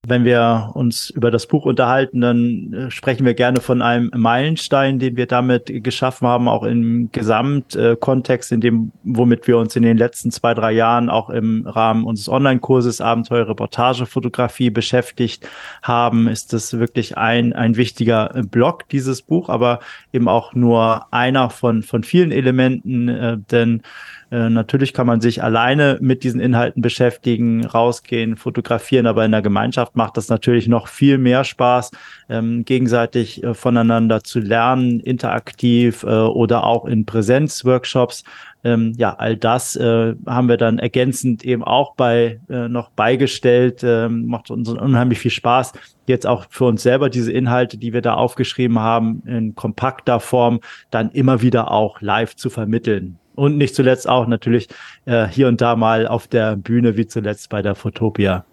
Wenn 0.06 0.24
wir 0.24 0.70
uns 0.74 1.10
über 1.10 1.32
das 1.32 1.48
Buch 1.48 1.64
unterhalten, 1.64 2.20
dann 2.20 2.72
äh, 2.72 2.90
sprechen 2.90 3.26
wir 3.26 3.34
gerne 3.34 3.60
von 3.60 3.82
einem 3.82 4.10
Meilenstein, 4.14 5.00
den 5.00 5.16
wir 5.16 5.26
damit 5.26 5.82
geschaffen 5.82 6.26
haben, 6.28 6.48
auch 6.48 6.62
im 6.62 7.10
Gesamtkontext, 7.10 8.52
in 8.52 8.60
dem, 8.60 8.92
womit 9.02 9.48
wir 9.48 9.58
uns 9.58 9.74
in 9.74 9.82
den 9.82 9.98
letzten 9.98 10.30
zwei, 10.30 10.54
drei 10.54 10.70
Jahren 10.70 11.10
auch 11.10 11.30
im 11.30 11.66
Rahmen 11.66 12.04
unseres 12.04 12.28
Online-Kurses 12.28 13.00
Abenteuer 13.00 13.48
Reportagefotografie 13.48 14.70
beschäftigt 14.70 15.48
haben, 15.82 16.28
ist 16.28 16.52
das 16.52 16.78
wirklich 16.78 17.18
ein, 17.18 17.52
ein 17.52 17.76
wichtiger 17.76 18.28
Block, 18.48 18.88
dieses 18.90 19.22
Buch, 19.22 19.48
aber 19.48 19.80
eben 20.12 20.28
auch 20.28 20.54
nur 20.54 21.12
einer 21.12 21.50
von, 21.50 21.82
von 21.82 22.04
vielen 22.04 22.30
Elementen, 22.30 23.08
äh, 23.08 23.36
denn 23.50 23.82
äh, 24.30 24.50
natürlich 24.50 24.92
kann 24.92 25.06
man 25.06 25.20
sich 25.20 25.42
alleine 25.42 25.98
mit 26.00 26.22
diesen 26.22 26.40
Inhalten 26.40 26.82
beschäftigen, 26.82 27.64
rausgehen, 27.64 28.36
fotografieren, 28.36 29.06
aber 29.06 29.24
in 29.24 29.32
der 29.32 29.40
Gemeinschaft 29.40 29.96
macht 29.96 30.16
das 30.16 30.28
natürlich 30.28 30.68
noch 30.68 30.88
viel 30.88 31.16
mehr 31.16 31.44
Spaß, 31.44 31.90
ähm, 32.28 32.64
gegenseitig 32.64 33.42
äh, 33.42 33.54
voneinander 33.54 34.22
zu 34.22 34.40
lernen, 34.40 35.00
interaktiv 35.00 36.02
äh, 36.02 36.06
oder 36.06 36.64
auch 36.64 36.84
in 36.84 37.06
Präsenzworkshops. 37.06 38.24
Ähm, 38.64 38.92
ja, 38.98 39.14
all 39.14 39.36
das 39.36 39.76
äh, 39.76 40.14
haben 40.26 40.48
wir 40.48 40.58
dann 40.58 40.78
ergänzend 40.78 41.44
eben 41.44 41.64
auch 41.64 41.94
bei 41.94 42.40
äh, 42.50 42.68
noch 42.68 42.90
beigestellt. 42.90 43.82
Ähm, 43.82 44.26
macht 44.26 44.50
uns 44.50 44.68
unheimlich 44.68 45.20
viel 45.20 45.30
Spaß, 45.30 45.72
jetzt 46.06 46.26
auch 46.26 46.44
für 46.50 46.64
uns 46.64 46.82
selber 46.82 47.08
diese 47.08 47.32
Inhalte, 47.32 47.78
die 47.78 47.94
wir 47.94 48.02
da 48.02 48.14
aufgeschrieben 48.14 48.78
haben, 48.78 49.22
in 49.26 49.54
kompakter 49.54 50.20
Form 50.20 50.60
dann 50.90 51.10
immer 51.12 51.40
wieder 51.40 51.70
auch 51.70 52.00
live 52.02 52.36
zu 52.36 52.50
vermitteln 52.50 53.18
und 53.38 53.56
nicht 53.56 53.74
zuletzt 53.74 54.08
auch 54.08 54.26
natürlich 54.26 54.68
äh, 55.04 55.28
hier 55.28 55.46
und 55.48 55.60
da 55.60 55.76
mal 55.76 56.08
auf 56.08 56.26
der 56.26 56.56
Bühne, 56.56 56.96
wie 56.96 57.06
zuletzt 57.06 57.48
bei 57.50 57.62
der 57.62 57.76
Fotopia. 57.76 58.44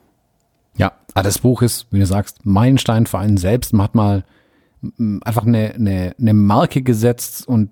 Ja, 0.78 0.92
aber 1.14 1.24
das 1.24 1.40
Buch 1.40 1.64
ist, 1.64 1.88
wie 1.92 2.00
du 2.00 2.06
sagst, 2.06 2.46
Meilenstein 2.46 3.08
für 3.08 3.18
einen 3.18 3.38
selbst. 3.38 3.74
Man 3.74 3.84
hat 3.84 3.96
mal 3.96 4.24
einfach 5.24 5.46
eine, 5.46 5.74
eine, 5.74 6.16
eine 6.20 6.34
Marke 6.34 6.84
gesetzt 6.84 7.48
und 7.48 7.72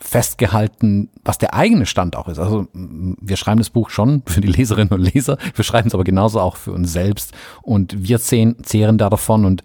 festgehalten, 0.00 1.10
was 1.22 1.36
der 1.36 1.52
eigene 1.54 1.84
Stand 1.84 2.16
auch 2.16 2.28
ist. 2.28 2.38
Also 2.38 2.68
wir 2.72 3.36
schreiben 3.36 3.58
das 3.58 3.70
Buch 3.70 3.90
schon 3.90 4.22
für 4.26 4.40
die 4.40 4.48
Leserinnen 4.48 4.90
und 4.90 5.02
Leser, 5.14 5.36
wir 5.54 5.64
schreiben 5.64 5.88
es 5.88 5.94
aber 5.94 6.04
genauso 6.04 6.40
auch 6.40 6.56
für 6.56 6.72
uns 6.72 6.92
selbst 6.92 7.34
und 7.62 8.08
wir 8.08 8.20
zehren, 8.20 8.56
zehren 8.62 8.96
da 8.96 9.10
davon 9.10 9.44
und 9.44 9.62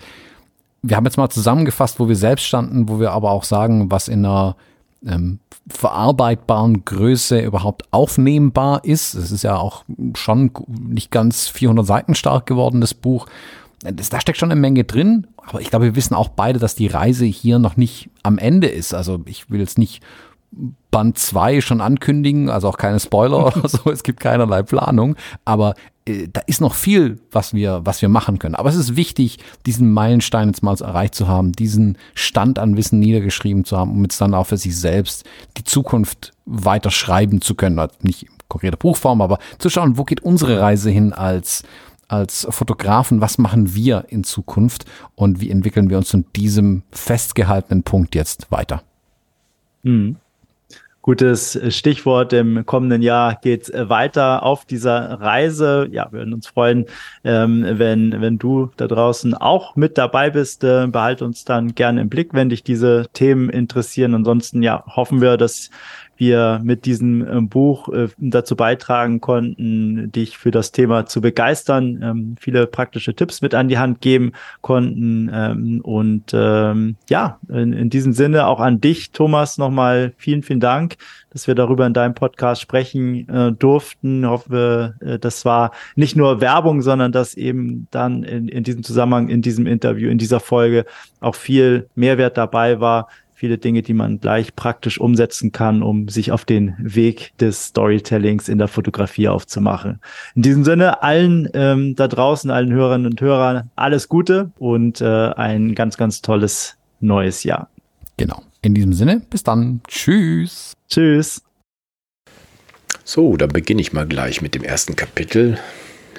wir 0.81 0.97
haben 0.97 1.05
jetzt 1.05 1.17
mal 1.17 1.29
zusammengefasst, 1.29 1.99
wo 1.99 2.09
wir 2.09 2.15
selbst 2.17 2.45
standen, 2.45 2.89
wo 2.89 2.99
wir 2.99 3.11
aber 3.11 3.31
auch 3.31 3.45
sagen, 3.45 3.89
was 3.89 4.09
in 4.09 4.25
einer 4.25 4.57
ähm, 5.05 5.39
verarbeitbaren 5.67 6.83
Größe 6.85 7.39
überhaupt 7.41 7.83
aufnehmbar 7.91 8.83
ist. 8.83 9.13
Es 9.13 9.31
ist 9.31 9.43
ja 9.43 9.57
auch 9.57 9.85
schon 10.15 10.51
nicht 10.67 11.11
ganz 11.11 11.47
400 11.47 11.85
Seiten 11.85 12.15
stark 12.15 12.45
geworden, 12.45 12.81
das 12.81 12.93
Buch. 12.93 13.27
Das, 13.79 14.09
da 14.09 14.19
steckt 14.19 14.37
schon 14.37 14.51
eine 14.51 14.59
Menge 14.59 14.83
drin, 14.83 15.27
aber 15.37 15.61
ich 15.61 15.69
glaube, 15.69 15.85
wir 15.85 15.95
wissen 15.95 16.15
auch 16.15 16.29
beide, 16.29 16.59
dass 16.59 16.75
die 16.75 16.87
Reise 16.87 17.25
hier 17.25 17.59
noch 17.59 17.75
nicht 17.75 18.09
am 18.23 18.37
Ende 18.37 18.67
ist. 18.67 18.93
Also 18.93 19.21
ich 19.25 19.49
will 19.49 19.59
jetzt 19.59 19.77
nicht 19.77 20.01
Band 20.91 21.17
2 21.17 21.61
schon 21.61 21.81
ankündigen, 21.81 22.49
also 22.49 22.69
auch 22.69 22.77
keine 22.77 22.99
Spoiler 22.99 23.45
oder 23.57 23.67
so, 23.67 23.89
es 23.91 24.03
gibt 24.03 24.19
keinerlei 24.19 24.63
Planung, 24.63 25.15
aber 25.45 25.73
da 26.05 26.41
ist 26.47 26.59
noch 26.59 26.73
viel, 26.73 27.19
was 27.31 27.53
wir, 27.53 27.81
was 27.85 28.01
wir 28.01 28.09
machen 28.09 28.39
können. 28.39 28.55
Aber 28.55 28.69
es 28.69 28.75
ist 28.75 28.95
wichtig, 28.95 29.39
diesen 29.65 29.91
Meilenstein 29.91 30.49
jetzt 30.49 30.61
mal 30.61 30.75
erreicht 30.79 31.15
zu 31.15 31.27
haben, 31.27 31.53
diesen 31.53 31.97
Stand 32.13 32.59
an 32.59 32.75
Wissen 32.75 32.99
niedergeschrieben 32.99 33.63
zu 33.63 33.77
haben, 33.77 33.91
um 33.91 34.03
jetzt 34.03 34.19
dann 34.19 34.33
auch 34.33 34.47
für 34.47 34.57
sich 34.57 34.77
selbst 34.77 35.25
die 35.57 35.63
Zukunft 35.63 36.33
weiter 36.45 36.91
schreiben 36.91 37.41
zu 37.41 37.55
können. 37.55 37.79
Also 37.79 37.95
nicht 38.01 38.23
in 38.23 38.29
konkreter 38.49 38.77
Buchform, 38.77 39.21
aber 39.21 39.39
zu 39.59 39.69
schauen, 39.69 39.97
wo 39.97 40.03
geht 40.03 40.21
unsere 40.21 40.59
Reise 40.59 40.89
hin 40.89 41.13
als, 41.13 41.63
als 42.09 42.45
Fotografen, 42.49 43.21
was 43.21 43.37
machen 43.37 43.73
wir 43.73 44.05
in 44.09 44.25
Zukunft 44.25 44.85
und 45.15 45.39
wie 45.39 45.51
entwickeln 45.51 45.89
wir 45.89 45.97
uns 45.97 46.11
von 46.11 46.25
diesem 46.35 46.83
festgehaltenen 46.91 47.83
Punkt 47.83 48.13
jetzt 48.13 48.51
weiter. 48.51 48.83
Mhm 49.83 50.17
gutes 51.03 51.59
Stichwort. 51.69 52.33
Im 52.33 52.65
kommenden 52.65 53.03
Jahr 53.03 53.37
geht 53.39 53.69
äh, 53.69 53.87
weiter 53.89 54.41
auf 54.41 54.65
dieser 54.65 55.21
Reise. 55.21 55.87
Ja, 55.91 56.07
wir 56.11 56.19
würden 56.19 56.33
uns 56.33 56.47
freuen, 56.47 56.85
ähm, 57.23 57.63
wenn, 57.69 58.19
wenn 58.19 58.39
du 58.39 58.71
da 58.77 58.87
draußen 58.87 59.35
auch 59.35 59.75
mit 59.75 59.99
dabei 59.99 60.31
bist. 60.31 60.63
Äh, 60.63 60.87
behalt 60.87 61.21
uns 61.21 61.45
dann 61.45 61.75
gerne 61.75 62.01
im 62.01 62.09
Blick, 62.09 62.33
wenn 62.33 62.49
dich 62.49 62.63
diese 62.63 63.05
Themen 63.13 63.49
interessieren. 63.49 64.15
Ansonsten, 64.15 64.63
ja, 64.63 64.83
hoffen 64.87 65.21
wir, 65.21 65.37
dass 65.37 65.69
wir 66.23 66.61
mit 66.63 66.85
diesem 66.85 67.21
äh, 67.27 67.41
Buch 67.41 67.89
äh, 67.89 68.07
dazu 68.17 68.55
beitragen 68.55 69.19
konnten, 69.19 70.11
dich 70.11 70.37
für 70.37 70.51
das 70.51 70.71
Thema 70.71 71.05
zu 71.05 71.19
begeistern, 71.19 71.99
ähm, 72.01 72.35
viele 72.39 72.65
praktische 72.65 73.13
Tipps 73.13 73.41
mit 73.41 73.53
an 73.53 73.67
die 73.67 73.77
Hand 73.77 73.99
geben 73.99 74.31
konnten. 74.61 75.29
Ähm, 75.33 75.81
und 75.81 76.31
ähm, 76.33 76.95
ja, 77.09 77.39
in, 77.49 77.73
in 77.73 77.89
diesem 77.89 78.13
Sinne 78.13 78.47
auch 78.47 78.59
an 78.61 78.79
dich, 78.79 79.11
Thomas, 79.11 79.57
nochmal 79.57 80.13
vielen, 80.17 80.43
vielen 80.43 80.61
Dank, 80.61 80.95
dass 81.31 81.47
wir 81.47 81.55
darüber 81.55 81.85
in 81.85 81.93
deinem 81.93 82.13
Podcast 82.13 82.61
sprechen 82.61 83.27
äh, 83.27 83.51
durften. 83.51 84.23
Ich 84.23 84.29
hoffe, 84.29 84.95
äh, 85.01 85.19
das 85.19 85.43
war 85.43 85.71
nicht 85.95 86.15
nur 86.15 86.39
Werbung, 86.39 86.81
sondern 86.81 87.11
dass 87.11 87.35
eben 87.35 87.87
dann 87.91 88.23
in, 88.23 88.47
in 88.47 88.63
diesem 88.63 88.83
Zusammenhang, 88.83 89.27
in 89.27 89.41
diesem 89.41 89.67
Interview, 89.67 90.09
in 90.09 90.17
dieser 90.17 90.39
Folge 90.39 90.85
auch 91.19 91.35
viel 91.35 91.89
Mehrwert 91.95 92.37
dabei 92.37 92.79
war, 92.79 93.07
viele 93.43 93.57
Dinge, 93.57 93.81
die 93.81 93.93
man 93.93 94.21
gleich 94.21 94.55
praktisch 94.55 95.01
umsetzen 95.01 95.51
kann, 95.51 95.83
um 95.83 96.07
sich 96.07 96.31
auf 96.31 96.45
den 96.45 96.77
Weg 96.79 97.37
des 97.39 97.65
Storytellings 97.65 98.47
in 98.47 98.57
der 98.57 98.69
Fotografie 98.69 99.27
aufzumachen. 99.27 99.99
In 100.33 100.43
diesem 100.43 100.63
Sinne, 100.63 101.03
allen 101.03 101.49
ähm, 101.53 101.93
da 101.97 102.07
draußen, 102.07 102.49
allen 102.51 102.71
Hörerinnen 102.71 103.05
und 103.05 103.19
Hörern, 103.19 103.69
alles 103.75 104.07
Gute 104.07 104.51
und 104.59 105.01
äh, 105.01 105.31
ein 105.33 105.75
ganz, 105.75 105.97
ganz 105.97 106.21
tolles 106.21 106.77
neues 107.01 107.43
Jahr. 107.43 107.67
Genau. 108.15 108.43
In 108.61 108.75
diesem 108.75 108.93
Sinne, 108.93 109.21
bis 109.29 109.43
dann. 109.43 109.81
Tschüss. 109.89 110.71
Tschüss. 110.87 111.41
So, 113.03 113.35
dann 113.35 113.49
beginne 113.49 113.81
ich 113.81 113.91
mal 113.91 114.07
gleich 114.07 114.41
mit 114.41 114.55
dem 114.55 114.63
ersten 114.63 114.95
Kapitel 114.95 115.57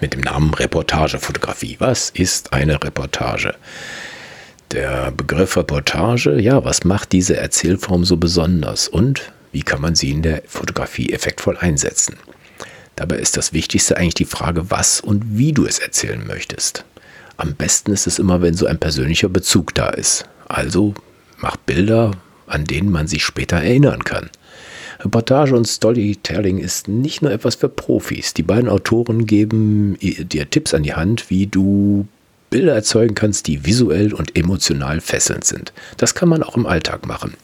mit 0.02 0.12
dem 0.12 0.20
Namen 0.20 0.52
Reportagefotografie. 0.52 1.76
Was 1.78 2.10
ist 2.10 2.52
eine 2.52 2.84
Reportage? 2.84 3.54
Der 4.72 5.12
Begriff 5.12 5.56
Reportage, 5.56 6.40
ja, 6.40 6.64
was 6.64 6.84
macht 6.84 7.12
diese 7.12 7.36
Erzählform 7.36 8.04
so 8.04 8.16
besonders 8.16 8.88
und 8.88 9.32
wie 9.52 9.62
kann 9.62 9.80
man 9.80 9.94
sie 9.94 10.10
in 10.10 10.22
der 10.22 10.42
Fotografie 10.46 11.12
effektvoll 11.12 11.56
einsetzen? 11.56 12.16
Dabei 12.96 13.16
ist 13.16 13.36
das 13.36 13.52
Wichtigste 13.52 13.96
eigentlich 13.96 14.14
die 14.14 14.24
Frage, 14.24 14.70
was 14.70 15.00
und 15.00 15.38
wie 15.38 15.52
du 15.52 15.64
es 15.66 15.78
erzählen 15.78 16.26
möchtest. 16.26 16.84
Am 17.36 17.54
besten 17.54 17.92
ist 17.92 18.06
es 18.06 18.18
immer, 18.18 18.42
wenn 18.42 18.54
so 18.54 18.66
ein 18.66 18.78
persönlicher 18.78 19.28
Bezug 19.28 19.74
da 19.74 19.90
ist. 19.90 20.28
Also 20.46 20.94
mach 21.38 21.56
Bilder, 21.56 22.12
an 22.46 22.64
denen 22.64 22.90
man 22.90 23.06
sich 23.06 23.24
später 23.24 23.56
erinnern 23.56 24.04
kann. 24.04 24.30
Reportage 25.00 25.54
und 25.56 25.66
Storytelling 25.66 26.58
ist 26.58 26.88
nicht 26.88 27.22
nur 27.22 27.32
etwas 27.32 27.56
für 27.56 27.68
Profis. 27.68 28.34
Die 28.34 28.42
beiden 28.42 28.68
Autoren 28.68 29.26
geben 29.26 29.96
dir 30.00 30.48
Tipps 30.48 30.72
an 30.72 30.84
die 30.84 30.94
Hand, 30.94 31.30
wie 31.30 31.46
du 31.46 32.06
Bilder 32.54 32.72
erzeugen 32.72 33.16
kannst, 33.16 33.48
die 33.48 33.66
visuell 33.66 34.14
und 34.14 34.38
emotional 34.38 35.00
fesselnd 35.00 35.44
sind. 35.44 35.72
Das 35.96 36.14
kann 36.14 36.28
man 36.28 36.44
auch 36.44 36.56
im 36.56 36.66
Alltag 36.66 37.04
machen. 37.04 37.34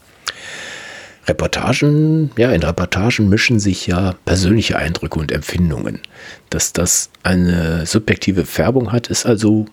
Reportagen, 1.27 2.31
ja, 2.37 2.53
in 2.53 2.63
Reportagen 2.63 3.29
mischen 3.29 3.59
sich 3.59 3.89
ja 3.89 4.15
persönliche 4.25 4.77
Eindrücke 4.77 5.19
und 5.19 5.33
Empfindungen. 5.33 5.99
Dass 6.49 6.73
das 6.73 7.11
eine 7.25 7.87
subjektive 7.87 8.47
Färbung 8.47 8.93
hat, 8.93 9.09
ist 9.09 9.27
also, 9.27 9.67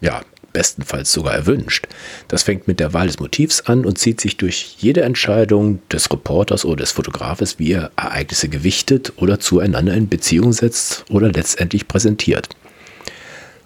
ja, 0.00 0.22
bestenfalls 0.52 1.12
sogar 1.12 1.34
erwünscht. 1.34 1.88
Das 2.28 2.44
fängt 2.44 2.68
mit 2.68 2.78
der 2.78 2.92
Wahl 2.92 3.08
des 3.08 3.18
Motivs 3.18 3.62
an 3.62 3.84
und 3.84 3.98
zieht 3.98 4.20
sich 4.20 4.36
durch 4.36 4.76
jede 4.78 5.02
Entscheidung 5.02 5.80
des 5.88 6.08
Reporters 6.12 6.64
oder 6.64 6.82
des 6.82 6.92
Fotografes, 6.92 7.58
wie 7.58 7.72
er 7.72 7.90
Ereignisse 7.96 8.48
gewichtet 8.48 9.14
oder 9.16 9.40
zueinander 9.40 9.94
in 9.94 10.08
Beziehung 10.08 10.52
setzt 10.52 11.06
oder 11.08 11.32
letztendlich 11.32 11.88
präsentiert. 11.88 12.48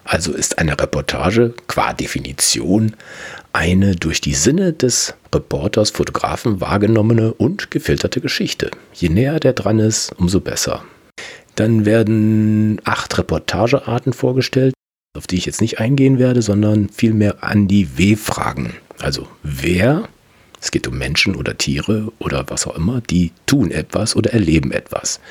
Also 0.05 0.33
ist 0.33 0.59
eine 0.59 0.79
Reportage 0.79 1.53
qua 1.67 1.91
Definition 1.93 2.95
eine 3.53 3.95
durch 3.95 4.21
die 4.21 4.33
Sinne 4.33 4.73
des 4.73 5.15
Reporters, 5.33 5.89
Fotografen 5.89 6.61
wahrgenommene 6.61 7.33
und 7.33 7.71
gefilterte 7.71 8.21
Geschichte. 8.21 8.69
Je 8.93 9.09
näher 9.09 9.39
der 9.39 9.53
dran 9.53 9.79
ist, 9.79 10.11
umso 10.17 10.41
besser. 10.41 10.83
Dann 11.55 11.85
werden 11.85 12.81
acht 12.83 13.17
Reportagearten 13.17 14.13
vorgestellt, 14.13 14.73
auf 15.17 15.25
die 15.25 15.37
ich 15.37 15.45
jetzt 15.45 15.61
nicht 15.61 15.79
eingehen 15.79 16.19
werde, 16.19 16.41
sondern 16.41 16.89
vielmehr 16.89 17.43
an 17.43 17.67
die 17.67 17.97
W-Fragen. 17.97 18.73
Also 18.99 19.27
wer, 19.41 20.07
es 20.61 20.71
geht 20.71 20.87
um 20.87 20.97
Menschen 20.97 21.35
oder 21.35 21.57
Tiere 21.57 22.11
oder 22.19 22.45
was 22.49 22.67
auch 22.67 22.75
immer, 22.75 23.01
die 23.01 23.31
tun 23.45 23.71
etwas 23.71 24.15
oder 24.15 24.33
erleben 24.33 24.71
etwas. 24.71 25.21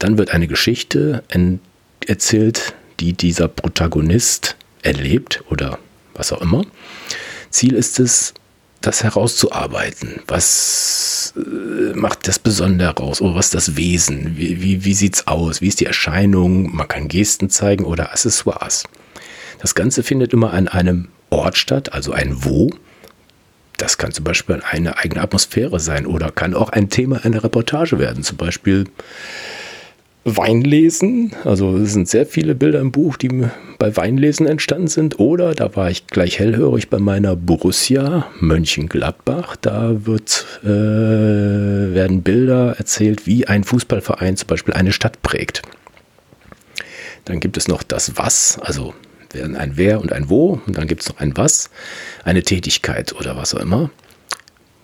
Dann 0.00 0.18
wird 0.18 0.34
eine 0.34 0.48
Geschichte 0.48 1.22
erzählt, 2.06 2.74
die 3.00 3.12
dieser 3.12 3.48
Protagonist 3.48 4.56
erlebt 4.82 5.42
oder 5.50 5.78
was 6.14 6.32
auch 6.32 6.40
immer. 6.42 6.64
Ziel 7.50 7.74
ist 7.74 7.98
es, 8.00 8.34
das 8.80 9.02
herauszuarbeiten. 9.02 10.20
Was 10.26 11.34
äh, 11.36 11.96
macht 11.96 12.28
das 12.28 12.38
Besondere 12.38 12.94
heraus? 12.94 13.20
Oder 13.20 13.34
was 13.34 13.46
ist 13.46 13.54
das 13.54 13.76
Wesen? 13.76 14.36
Wie, 14.36 14.62
wie, 14.62 14.84
wie 14.84 14.94
sieht 14.94 15.16
es 15.16 15.26
aus? 15.26 15.60
Wie 15.60 15.68
ist 15.68 15.80
die 15.80 15.86
Erscheinung? 15.86 16.74
Man 16.74 16.86
kann 16.86 17.08
Gesten 17.08 17.50
zeigen 17.50 17.84
oder 17.84 18.12
Accessoires. 18.12 18.84
Das 19.60 19.74
Ganze 19.74 20.02
findet 20.02 20.32
immer 20.32 20.52
an 20.52 20.68
einem 20.68 21.08
Ort 21.30 21.58
statt, 21.58 21.92
also 21.92 22.12
ein 22.12 22.44
Wo. 22.44 22.70
Das 23.76 23.98
kann 23.98 24.12
zum 24.12 24.24
Beispiel 24.24 24.62
eine 24.68 24.98
eigene 24.98 25.22
Atmosphäre 25.22 25.78
sein 25.80 26.06
oder 26.06 26.30
kann 26.30 26.54
auch 26.54 26.70
ein 26.70 26.90
Thema 26.90 27.24
einer 27.24 27.42
Reportage 27.42 27.98
werden. 27.98 28.24
Zum 28.24 28.36
Beispiel 28.36 28.86
Weinlesen. 30.36 31.32
Also 31.44 31.76
es 31.76 31.92
sind 31.92 32.08
sehr 32.08 32.26
viele 32.26 32.54
Bilder 32.54 32.80
im 32.80 32.92
Buch, 32.92 33.16
die 33.16 33.46
bei 33.78 33.96
Weinlesen 33.96 34.46
entstanden 34.46 34.88
sind. 34.88 35.18
Oder 35.18 35.54
da 35.54 35.74
war 35.76 35.90
ich 35.90 36.06
gleich 36.06 36.38
hellhörig 36.38 36.90
bei 36.90 36.98
meiner 36.98 37.36
Borussia 37.36 38.26
Mönchengladbach. 38.40 39.56
Da 39.56 40.06
wird, 40.06 40.46
äh, 40.62 40.68
werden 40.68 42.22
Bilder 42.22 42.76
erzählt, 42.78 43.26
wie 43.26 43.46
ein 43.46 43.64
Fußballverein 43.64 44.36
zum 44.36 44.48
Beispiel 44.48 44.74
eine 44.74 44.92
Stadt 44.92 45.22
prägt. 45.22 45.62
Dann 47.24 47.40
gibt 47.40 47.56
es 47.56 47.68
noch 47.68 47.82
das 47.82 48.16
Was, 48.16 48.58
also 48.58 48.94
ein 49.34 49.72
Wer 49.74 50.00
und 50.00 50.12
ein 50.12 50.30
Wo. 50.30 50.60
Und 50.66 50.78
dann 50.78 50.86
gibt 50.86 51.02
es 51.02 51.08
noch 51.08 51.20
ein 51.20 51.36
Was, 51.36 51.70
eine 52.24 52.42
Tätigkeit 52.42 53.14
oder 53.14 53.36
was 53.36 53.54
auch 53.54 53.60
immer, 53.60 53.90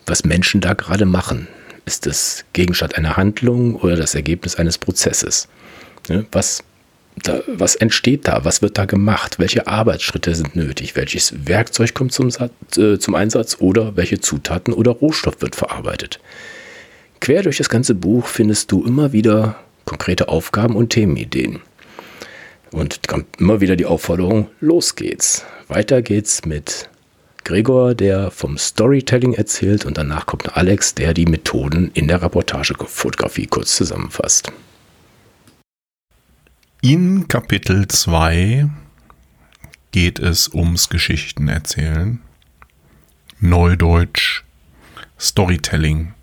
was 0.07 0.25
Menschen 0.25 0.61
da 0.61 0.75
gerade 0.75 1.07
machen. 1.07 1.49
Ist 1.87 2.07
es 2.07 2.45
Gegenstand 2.53 2.97
einer 2.97 3.17
Handlung 3.17 3.77
oder 3.77 3.97
das 3.97 4.15
Ergebnis 4.15 4.57
eines 4.57 4.79
Prozesses? 4.79 5.49
Was, 6.33 6.63
da, 7.23 7.43
was 7.47 7.75
entsteht 7.75 8.27
da? 8.27 8.45
Was 8.45 8.63
wird 8.63 8.79
da 8.79 8.87
gemacht? 8.87 9.39
Welche 9.39 9.67
Arbeitsschritte 9.67 10.35
sind 10.35 10.57
nötig? 10.57 10.97
Welches 10.97 11.47
Werkzeug 11.47 11.95
kommt 11.95 12.13
zum, 12.13 12.29
äh, 12.29 12.99
zum 12.99 13.15
Einsatz 13.15 13.57
oder 13.61 13.97
welche 13.97 14.21
Zutaten 14.21 14.73
oder 14.73 14.93
Rohstoff 14.93 15.41
wird 15.41 15.57
verarbeitet? 15.57 16.21
Quer 17.21 17.43
durch 17.43 17.59
das 17.59 17.69
ganze 17.69 17.95
Buch 17.95 18.27
findest 18.27 18.73
du 18.73 18.85
immer 18.85 19.13
wieder 19.13 19.57
konkrete 19.85 20.29
Aufgaben 20.29 20.77
und 20.77 20.91
Themenideen. 20.91 21.61
Und 22.71 23.07
kommt 23.07 23.39
immer 23.39 23.61
wieder 23.61 23.77
die 23.77 23.87
Aufforderung, 23.87 24.49
los 24.61 24.97
geht's. 24.97 25.45
Weiter 25.69 26.03
geht's 26.03 26.45
mit 26.45 26.89
Gregor, 27.45 27.95
der 27.95 28.31
vom 28.31 28.59
Storytelling 28.59 29.35
erzählt 29.35 29.85
und 29.85 29.99
danach 29.99 30.27
kommt 30.27 30.57
Alex, 30.57 30.95
der 30.95 31.15
die 31.15 31.27
Methoden 31.27 31.91
in 31.95 32.09
der 32.09 32.23
Reportagefotografie 32.23 33.47
kurz 33.47 33.77
zusammenfasst. 33.77 34.51
In 36.81 37.29
Kapitel 37.29 37.87
2 37.87 38.69
geht 39.93 40.19
es 40.19 40.53
ums 40.53 40.89
Geschichtenerzählen. 40.89 42.21
Neudeutsch 43.41 44.43
Storytelling. 45.21 46.15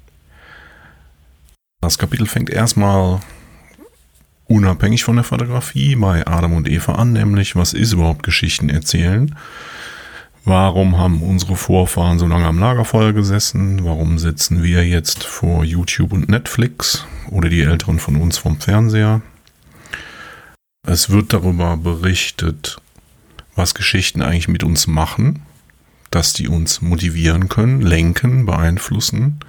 Das 1.81 1.97
Kapitel 1.97 2.27
fängt 2.27 2.49
erstmal 2.49 3.21
unabhängig 4.45 5.03
von 5.03 5.15
der 5.15 5.23
Fotografie 5.23 5.95
bei 5.95 6.27
Adam 6.27 6.53
und 6.53 6.69
Eva 6.69 6.95
an, 6.95 7.13
nämlich 7.13 7.55
was 7.55 7.73
ist 7.73 7.93
überhaupt 7.93 8.23
Geschichten 8.23 8.69
erzählen? 8.69 9.35
Warum 10.43 10.97
haben 10.97 11.21
unsere 11.21 11.55
Vorfahren 11.55 12.17
so 12.17 12.25
lange 12.25 12.47
am 12.47 12.57
Lagerfeuer 12.57 13.13
gesessen? 13.13 13.85
Warum 13.85 14.17
sitzen 14.17 14.63
wir 14.63 14.87
jetzt 14.87 15.23
vor 15.23 15.63
YouTube 15.63 16.13
und 16.13 16.29
Netflix 16.29 17.05
oder 17.29 17.47
die 17.47 17.61
Älteren 17.61 17.99
von 17.99 18.15
uns 18.15 18.39
vom 18.39 18.59
Fernseher? 18.59 19.21
Es 20.87 21.11
wird 21.11 21.31
darüber 21.33 21.77
berichtet, 21.77 22.81
was 23.55 23.75
Geschichten 23.75 24.23
eigentlich 24.23 24.47
mit 24.47 24.63
uns 24.63 24.87
machen, 24.87 25.43
dass 26.09 26.33
die 26.33 26.47
uns 26.47 26.81
motivieren 26.81 27.47
können, 27.47 27.81
lenken, 27.81 28.47
beeinflussen, 28.47 29.41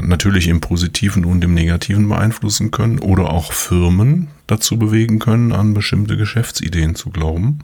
natürlich 0.00 0.48
im 0.48 0.62
positiven 0.62 1.26
und 1.26 1.44
im 1.44 1.52
negativen 1.52 2.08
beeinflussen 2.08 2.70
können 2.70 3.00
oder 3.00 3.28
auch 3.28 3.52
Firmen 3.52 4.28
dazu 4.46 4.78
bewegen 4.78 5.18
können, 5.18 5.52
an 5.52 5.74
bestimmte 5.74 6.16
Geschäftsideen 6.16 6.94
zu 6.94 7.10
glauben 7.10 7.58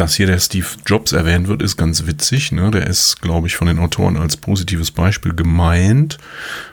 dass 0.00 0.14
hier 0.14 0.26
der 0.26 0.38
Steve 0.38 0.66
Jobs 0.86 1.12
erwähnt 1.12 1.48
wird, 1.48 1.62
ist 1.62 1.76
ganz 1.76 2.06
witzig. 2.06 2.52
Ne? 2.52 2.70
Der 2.70 2.86
ist, 2.86 3.20
glaube 3.20 3.48
ich, 3.48 3.56
von 3.56 3.66
den 3.66 3.78
Autoren 3.78 4.16
als 4.16 4.36
positives 4.36 4.90
Beispiel 4.90 5.34
gemeint. 5.34 6.18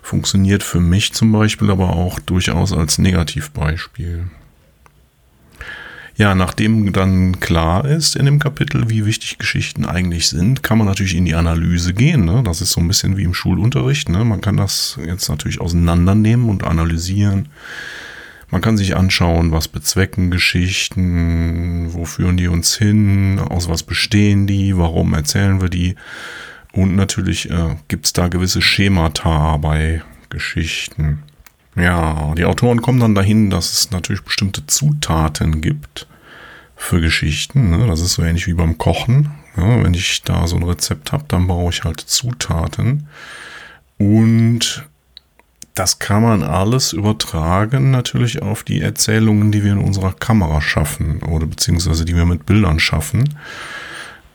Funktioniert 0.02 0.64
für 0.64 0.80
mich 0.80 1.14
zum 1.14 1.32
Beispiel 1.32 1.72
aber 1.72 1.90
auch 1.90 2.20
durchaus 2.20 2.72
als 2.72 2.98
Negativbeispiel. 2.98 4.26
Ja, 6.18 6.34
nachdem 6.34 6.94
dann 6.94 7.42
klar 7.42 7.84
ist 7.84 8.16
in 8.16 8.26
dem 8.26 8.40
Kapitel, 8.40 8.90
wie 8.90 9.06
wichtig 9.06 9.38
Geschichten 9.38 9.86
eigentlich 9.86 10.28
sind, 10.28 10.64
kann 10.64 10.78
man 10.78 10.88
natürlich 10.88 11.16
in 11.16 11.26
die 11.26 11.36
Analyse 11.36 11.94
gehen. 11.94 12.24
Ne? 12.24 12.42
Das 12.46 12.62
ist 12.62 12.72
so 12.72 12.80
ein 12.80 12.88
bisschen 12.88 13.18
wie 13.18 13.24
im 13.24 13.34
Schulunterricht. 13.34 14.08
Ne? 14.08 14.24
Man 14.24 14.40
kann 14.40 14.56
das 14.56 14.98
jetzt 15.06 15.28
natürlich 15.28 15.60
auseinandernehmen 15.60 16.48
und 16.48 16.64
analysieren. 16.64 17.50
Man 18.52 18.62
kann 18.62 18.78
sich 18.78 18.96
anschauen, 18.96 19.52
was 19.52 19.68
bezwecken 19.68 20.32
Geschichten, 20.32 21.94
wo 21.94 22.06
führen 22.06 22.38
die 22.38 22.48
uns 22.48 22.76
hin, 22.76 23.40
aus 23.40 23.70
was 23.70 23.84
bestehen 23.84 24.48
die, 24.48 24.78
warum 24.78 25.14
erzählen 25.14 25.62
wir 25.62 25.70
die. 25.70 25.96
Und 26.72 26.96
natürlich 26.96 27.50
äh, 27.50 27.76
gibt 27.88 28.06
es 28.06 28.14
da 28.14 28.28
gewisse 28.28 28.62
Schemata 28.62 29.58
bei 29.58 30.04
Geschichten. 30.30 31.24
Ja, 31.76 32.34
die 32.36 32.46
Autoren 32.46 32.82
kommen 32.82 33.00
dann 33.00 33.16
dahin, 33.16 33.50
dass 33.50 33.72
es 33.72 33.92
natürlich 33.92 34.24
bestimmte 34.24 34.66
Zutaten 34.66 35.62
gibt 35.62 36.08
für 36.76 37.02
Geschichten. 37.02 37.70
Ne? 37.72 37.88
Das 37.88 38.02
ist 38.02 38.14
so 38.14 38.24
ähnlich 38.24 38.48
wie 38.48 38.54
beim 38.54 38.78
Kochen. 38.78 39.32
Ja, 39.58 39.84
wenn 39.84 39.94
ich 39.94 40.22
da 40.24 40.48
so 40.48 40.56
ein 40.58 40.64
Rezept 40.64 41.12
habe, 41.12 41.26
dann 41.28 41.48
brauche 41.48 41.72
ich 41.72 41.84
halt 41.84 42.00
Zutaten. 42.00 43.08
Und 43.98 44.86
das 45.76 46.00
kann 46.00 46.24
man 46.24 46.44
alles 46.44 46.94
übertragen 46.94 47.92
natürlich 47.92 48.42
auf 48.42 48.64
die 48.64 48.82
Erzählungen, 48.82 49.52
die 49.52 49.64
wir 49.64 49.74
in 49.74 49.78
unserer 49.78 50.14
Kamera 50.14 50.62
schaffen 50.62 51.22
oder 51.24 51.46
beziehungsweise 51.46 52.06
die 52.06 52.16
wir 52.16 52.26
mit 52.26 52.46
Bildern 52.46 52.80
schaffen. 52.80 53.38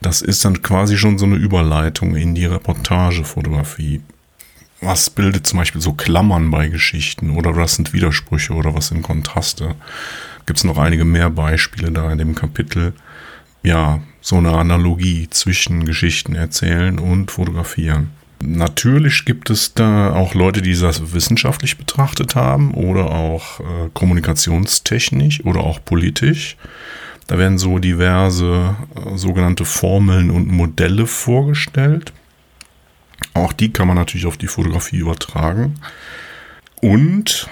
Das 0.01 0.21
ist 0.21 0.45
dann 0.45 0.61
quasi 0.61 0.97
schon 0.97 1.17
so 1.17 1.25
eine 1.25 1.35
Überleitung 1.35 2.15
in 2.15 2.33
die 2.35 2.45
Reportagefotografie 2.45 4.01
was 4.81 5.11
bildet 5.11 5.45
zum 5.45 5.59
Beispiel 5.59 5.79
so 5.79 5.93
Klammern 5.93 6.49
bei 6.49 6.67
Geschichten 6.67 7.29
oder 7.29 7.55
was 7.55 7.75
sind 7.75 7.93
Widersprüche 7.93 8.53
oder 8.53 8.73
was 8.73 8.87
sind 8.87 9.03
Kontraste? 9.03 9.75
Gibt 10.47 10.57
es 10.57 10.63
noch 10.63 10.79
einige 10.79 11.05
mehr 11.05 11.29
Beispiele 11.29 11.91
da 11.91 12.11
in 12.11 12.17
dem 12.17 12.33
Kapitel? 12.33 12.93
Ja, 13.61 14.01
so 14.21 14.37
eine 14.37 14.57
Analogie 14.57 15.27
zwischen 15.29 15.85
Geschichten 15.85 16.33
erzählen 16.33 16.97
und 16.97 17.29
fotografieren. 17.29 18.09
Natürlich 18.41 19.25
gibt 19.25 19.49
es 19.49 19.73
da 19.73 20.13
auch 20.13 20.33
Leute, 20.33 20.61
die 20.61 20.73
das 20.73 21.13
wissenschaftlich 21.13 21.77
betrachtet 21.77 22.35
haben 22.35 22.73
oder 22.73 23.11
auch 23.11 23.59
äh, 23.59 23.89
kommunikationstechnisch 23.93 25.45
oder 25.45 25.61
auch 25.61 25.83
politisch. 25.83 26.57
Da 27.27 27.37
werden 27.37 27.57
so 27.57 27.77
diverse 27.79 28.75
äh, 28.95 29.17
sogenannte 29.17 29.65
Formeln 29.65 30.31
und 30.31 30.47
Modelle 30.47 31.05
vorgestellt. 31.07 32.13
Auch 33.33 33.53
die 33.53 33.71
kann 33.71 33.87
man 33.87 33.95
natürlich 33.95 34.25
auf 34.25 34.37
die 34.37 34.47
Fotografie 34.47 34.97
übertragen. 34.97 35.75
Und 36.81 37.47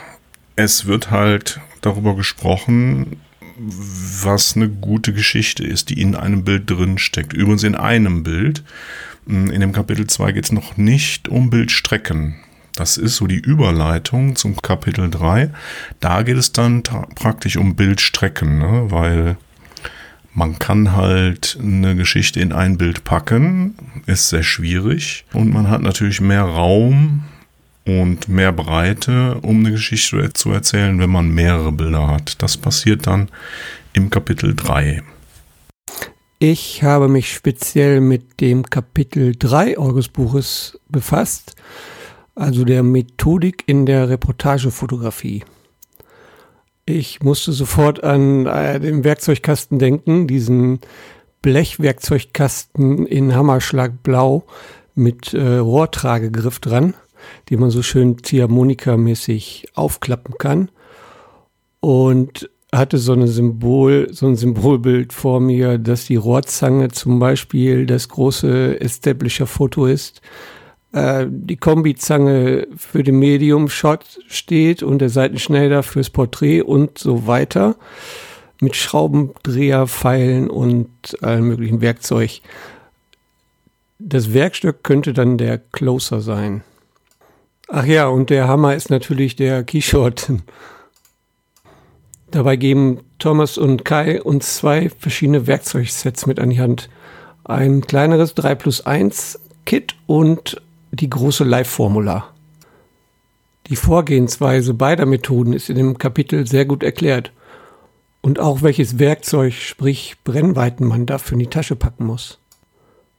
es 0.55 0.86
wird 0.86 1.12
halt 1.12 1.62
darüber 1.81 2.15
gesprochen, 2.15 3.22
was 3.58 4.55
eine 4.55 4.69
gute 4.69 5.13
Geschichte 5.13 5.65
ist, 5.65 5.89
die 5.89 6.01
in 6.01 6.15
einem 6.15 6.43
Bild 6.43 6.69
drin 6.69 6.98
steckt. 6.98 7.34
Übrigens 7.34 7.63
in 7.63 7.75
einem 7.75 8.24
Bild. 8.24 8.63
In 9.29 9.59
dem 9.59 9.74
Kapitel 9.74 10.07
2 10.07 10.31
geht 10.31 10.45
es 10.45 10.51
noch 10.51 10.75
nicht 10.75 11.29
um 11.29 11.51
Bildstrecken. 11.51 12.38
Das 12.74 12.98
ist 12.98 13.17
so 13.17 13.27
die 13.27 13.38
Überleitung 13.38 14.36
zum 14.36 14.59
Kapitel 14.59 15.07
3. 15.07 15.51
Da 16.00 16.24
geht 16.24 16.38
es 16.38 16.51
dann 16.51 16.81
praktisch 16.81 17.55
um 17.55 17.75
Bildstrecken, 17.75 18.57
ne? 18.57 18.86
weil 18.89 19.38
man 20.33 20.57
kann 20.57 20.95
halt 20.95 21.59
eine 21.62 21.95
Geschichte 21.95 22.39
in 22.39 22.53
ein 22.53 22.79
Bild 22.79 23.03
packen, 23.03 23.75
ist 24.07 24.29
sehr 24.29 24.41
schwierig. 24.41 25.25
Und 25.31 25.53
man 25.53 25.69
hat 25.69 25.83
natürlich 25.83 26.21
mehr 26.21 26.43
Raum 26.43 27.25
und 27.86 28.29
mehr 28.29 28.51
Breite, 28.51 29.36
um 29.43 29.59
eine 29.59 29.71
Geschichte 29.74 30.33
zu 30.33 30.51
erzählen, 30.51 30.98
wenn 31.00 31.12
man 31.12 31.29
mehrere 31.29 31.71
Bilder 31.71 32.07
hat. 32.07 32.41
Das 32.41 32.57
passiert 32.57 33.05
dann 33.05 33.29
im 33.93 34.09
Kapitel 34.09 34.55
3. 34.55 35.03
Ich 36.41 36.84
habe 36.84 37.10
mich 37.10 37.34
speziell 37.34 38.00
mit 38.00 38.39
dem 38.39 38.63
Kapitel 38.63 39.36
3 39.38 39.77
eures 39.77 40.08
Buches 40.08 40.79
befasst, 40.88 41.58
also 42.34 42.63
der 42.63 42.81
Methodik 42.81 43.65
in 43.65 43.86
der 43.86 44.08
Reportagefotografie. 44.08 45.43
Ich 46.86 47.22
musste 47.22 47.51
sofort 47.51 48.05
an 48.05 48.46
äh, 48.46 48.79
den 48.79 49.03
Werkzeugkasten 49.03 49.79
denken, 49.79 50.27
diesen 50.27 50.79
Blechwerkzeugkasten 51.41 53.05
in 53.05 53.36
Hammerschlag 53.36 54.01
Blau 54.01 54.46
mit 54.96 55.34
äh, 55.34 55.58
Rohrtragegriff 55.58 56.60
dran, 56.60 56.93
die 57.50 57.58
man 57.58 57.69
so 57.69 57.84
schön 57.84 58.15
Ziehharmonika-mäßig 58.15 59.75
aufklappen 59.75 60.36
kann. 60.38 60.72
Und 61.81 62.50
hatte 62.73 62.97
so 62.97 63.13
eine 63.13 63.27
Symbol, 63.27 64.07
so 64.11 64.27
ein 64.27 64.35
Symbolbild 64.35 65.11
vor 65.13 65.39
mir, 65.39 65.77
dass 65.77 66.05
die 66.05 66.17
Rohrzange 66.17 66.89
zum 66.89 67.19
Beispiel 67.19 67.85
das 67.85 68.09
große 68.09 68.79
Establisher-Foto 68.79 69.88
ist, 69.88 70.21
äh, 70.91 71.25
die 71.27 71.57
Kombizange 71.57 72.67
für 72.75 73.03
den 73.03 73.17
Medium-Shot 73.19 74.19
steht 74.27 74.83
und 74.83 74.99
der 74.99 75.09
Seitenschneider 75.09 75.83
fürs 75.83 76.09
Porträt 76.09 76.61
und 76.61 76.97
so 76.97 77.25
weiter. 77.27 77.75
Mit 78.61 78.75
Schraubendreher, 78.75 79.88
Pfeilen 79.88 80.49
und 80.49 80.89
allem 81.21 81.47
möglichen 81.47 81.81
Werkzeug. 81.81 82.41
Das 83.99 84.33
Werkstück 84.33 84.84
könnte 84.84 85.13
dann 85.13 85.38
der 85.38 85.58
Closer 85.58 86.21
sein. 86.21 86.63
Ach 87.67 87.86
ja, 87.86 88.08
und 88.08 88.29
der 88.29 88.47
Hammer 88.47 88.75
ist 88.75 88.89
natürlich 88.89 89.36
der 89.36 89.63
Keyshot. 89.63 90.32
Dabei 92.32 92.58
geben 92.58 93.00
Thomas 93.18 93.58
und 93.58 93.86
Kai 93.86 94.22
uns 94.22 94.58
zwei 94.58 94.89
verschiedene 94.89 95.48
Werkzeugsets 95.48 96.26
mit 96.28 96.39
an 96.39 96.52
die 96.52 96.60
Hand. 96.60 96.89
Ein 97.44 97.82
kleineres 97.82 98.36
3 98.36 98.56
plus 98.56 98.86
1 98.86 99.39
Kit 99.65 99.96
und 100.06 100.62
die 100.92 101.10
große 101.10 101.44
Live-Formula. 101.44 102.30
Die 103.68 103.76
Vorgehensweise 103.76 104.74
beider 104.74 105.06
Methoden 105.06 105.54
ist 105.54 105.70
in 105.70 105.76
dem 105.76 105.98
Kapitel 105.98 106.48
sehr 106.48 106.65
gut 106.65 106.84
erklärt. 106.84 107.32
Und 108.22 108.39
auch 108.39 108.62
welches 108.62 109.00
Werkzeug, 109.00 109.54
sprich 109.54 110.15
Brennweiten 110.24 110.88
man 110.88 111.06
dafür 111.06 111.34
in 111.34 111.39
die 111.39 111.48
Tasche 111.48 111.76
packen 111.76 112.06
muss. 112.06 112.39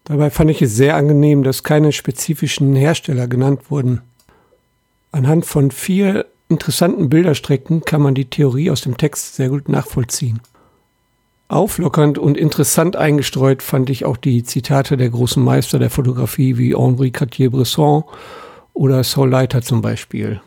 Dabei 0.04 0.30
fand 0.30 0.50
ich 0.50 0.60
es 0.62 0.76
sehr 0.76 0.96
angenehm, 0.96 1.42
dass 1.42 1.62
keine 1.62 1.92
spezifischen 1.92 2.74
Hersteller 2.74 3.28
genannt 3.28 3.70
wurden. 3.70 4.02
Anhand 5.12 5.46
von 5.46 5.70
vier 5.70 6.26
interessanten 6.50 7.08
Bilderstrecken 7.08 7.82
kann 7.84 8.02
man 8.02 8.14
die 8.14 8.28
Theorie 8.28 8.70
aus 8.70 8.82
dem 8.82 8.96
Text 8.96 9.36
sehr 9.36 9.48
gut 9.48 9.68
nachvollziehen. 9.68 10.40
Auflockernd 11.48 12.18
und 12.18 12.36
interessant 12.36 12.96
eingestreut 12.96 13.62
fand 13.62 13.90
ich 13.90 14.04
auch 14.04 14.16
die 14.16 14.44
Zitate 14.44 14.96
der 14.96 15.10
großen 15.10 15.42
Meister 15.42 15.78
der 15.78 15.90
Fotografie 15.90 16.58
wie 16.58 16.76
Henri 16.76 17.10
Cartier-Bresson 17.10 18.04
oder 18.72 19.02
Saul 19.02 19.30
Leiter 19.30 19.62
zum 19.62 19.80
Beispiel. 19.80 20.40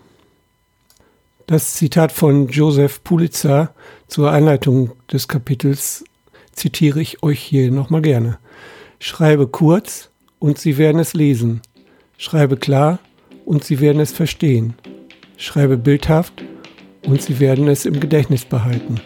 Das 1.48 1.74
Zitat 1.74 2.14
von 2.14 2.48
Joseph 2.48 3.04
Pulitzer 3.04 3.74
zur 4.08 4.32
Einleitung 4.32 4.92
des 5.12 5.28
Kapitels 5.28 6.06
zitiere 6.54 7.02
ich 7.02 7.22
euch 7.22 7.42
hier 7.42 7.70
nochmal 7.70 8.02
gerne. 8.02 8.38
Schreibe 9.00 9.48
kurz 9.48 10.10
und 10.40 10.58
Sie 10.58 10.78
werden 10.78 11.00
es 11.00 11.14
lesen. 11.14 11.62
Schreibe 12.18 12.56
klar 12.56 13.00
und 13.44 13.66
Sie 13.66 13.82
werden 13.82 14.00
es 14.00 14.14
verstehen. 14.14 14.76
Schreibe 15.38 15.78
bildhaft 15.78 16.44
und 17.06 17.22
Sie 17.22 17.40
werden 17.40 17.68
es 17.68 17.86
im 17.86 18.00
Gedächtnis 18.00 18.46
behalten. 18.46 19.02